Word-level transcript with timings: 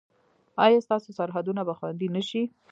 ایا 0.65 0.79
ستاسو 0.85 1.09
سرحدونه 1.19 1.61
به 1.67 1.73
خوندي 1.77 2.07
نه 2.15 2.21
شي؟ 2.29 2.41